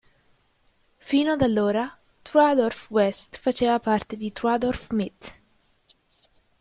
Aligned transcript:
Fino 0.97 1.33
ad 1.33 1.41
allora 1.43 1.95
Troisdorf-West 2.23 3.37
faceva 3.37 3.79
parte 3.79 4.15
di 4.15 4.31
Troisdorf-Mitte. 4.31 5.31